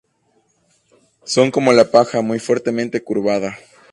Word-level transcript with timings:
Son 1.25 1.51
como 1.51 1.73
la 1.73 1.91
paja 1.91 2.23
muy 2.23 2.39
fuertemente 2.39 3.03
curvada. 3.03 3.59